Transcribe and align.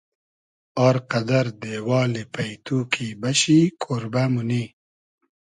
ار 0.85 0.97
قئدئر 1.11 1.47
دېوالی 1.61 2.23
پݷتو 2.33 2.77
کی 2.91 3.07
بئشی 3.21 3.59
کۉربۂ 3.81 4.23
مونی 4.33 4.63